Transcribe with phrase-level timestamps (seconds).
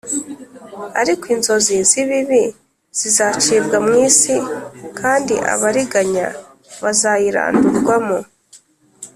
[1.01, 2.43] ariko inkozi z’ibibi
[2.99, 4.35] zizacibwa mu isi,
[4.99, 6.27] kandi abariganya
[6.81, 8.19] bazayirandurwamo